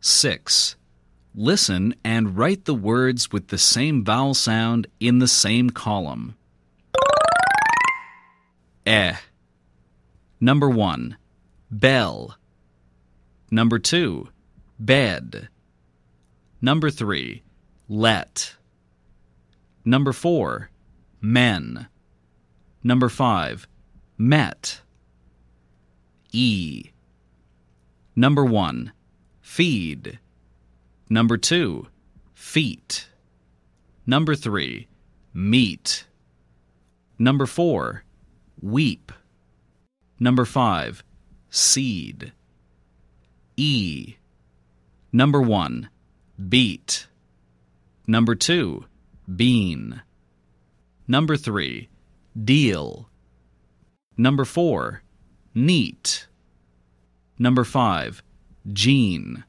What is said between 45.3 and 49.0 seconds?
1. Beat. Number 2.